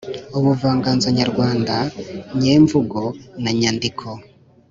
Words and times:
ubuvanganzo 0.37 1.07
nyarwanda 1.17 1.75
nyemvugo 2.41 3.01
na 3.43 3.51
nyandiko 3.59 4.07